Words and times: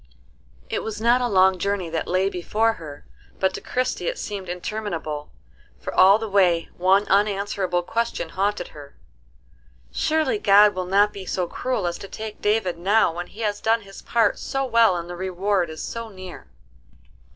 It 0.67 0.81
was 0.81 0.99
not 0.99 1.21
a 1.21 1.27
long 1.27 1.59
journey 1.59 1.87
that 1.91 2.07
lay 2.07 2.27
before 2.27 2.73
her; 2.81 3.05
but 3.39 3.53
to 3.53 3.61
Christie 3.61 4.07
it 4.07 4.17
seemed 4.17 4.49
interminable, 4.49 5.29
for 5.79 5.93
all 5.93 6.17
the 6.17 6.27
way 6.27 6.69
one 6.75 7.07
unanswerable 7.07 7.83
question 7.83 8.29
haunted 8.29 8.69
her, 8.69 8.95
"Surely 9.91 10.39
God 10.39 10.73
will 10.73 10.87
not 10.87 11.13
be 11.13 11.27
so 11.27 11.45
cruel 11.45 11.85
as 11.85 11.99
to 11.99 12.07
take 12.07 12.41
David 12.41 12.79
now 12.79 13.13
when 13.13 13.27
he 13.27 13.41
has 13.41 13.61
done 13.61 13.81
his 13.81 14.01
part 14.01 14.39
so 14.39 14.65
well 14.65 14.97
and 14.97 15.07
the 15.07 15.15
reward 15.15 15.69
is 15.69 15.83
so 15.83 16.09
near." 16.09 16.47